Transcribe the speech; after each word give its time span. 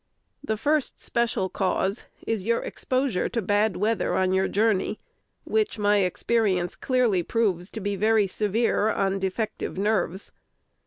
The 0.43 0.57
first 0.57 0.99
special 0.99 1.47
cause 1.47 2.07
is 2.25 2.43
your 2.43 2.63
exposure 2.63 3.29
to 3.29 3.39
bad 3.39 3.77
weather 3.77 4.15
on 4.15 4.31
your 4.31 4.47
journey, 4.47 4.97
which 5.43 5.77
my 5.77 5.97
experience 5.97 6.75
clearly 6.75 7.21
proves 7.21 7.69
to 7.69 7.79
be 7.79 7.95
very 7.95 8.25
severe 8.25 8.89
on 8.89 9.19
defective 9.19 9.77
nerves. 9.77 10.31